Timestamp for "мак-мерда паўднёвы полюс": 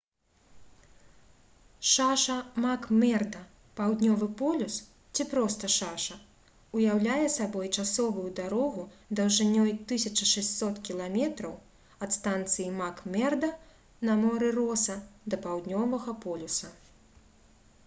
2.63-4.77